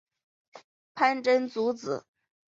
[0.95, 2.07] 潘珍族子。